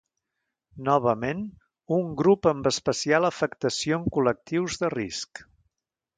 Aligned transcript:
Novament, 0.87 1.43
un 1.97 2.09
grup 2.21 2.49
amb 2.53 2.71
especial 2.71 3.29
afectació 3.29 4.01
en 4.01 4.09
col·lectius 4.17 4.81
de 4.87 4.93
risc. 4.97 5.45